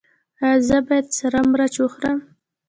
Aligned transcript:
ایا 0.43 0.57
زه 0.67 0.77
باید 0.87 1.07
سره 1.19 1.39
مرچ 1.51 1.75
وخورم؟ 1.79 2.17